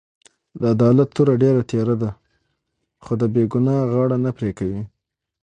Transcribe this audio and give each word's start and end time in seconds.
د 0.59 0.61
عدالت 0.75 1.09
توره 1.15 1.35
ډېره 1.43 1.61
تېره 1.71 1.95
ده؛ 2.01 2.09
خو 3.03 3.13
د 3.21 3.23
بې 3.33 3.43
ګناه 3.53 3.81
غاړه 3.93 4.17
نه 4.25 4.31
پرې 4.37 4.51
کوي. 4.57 4.81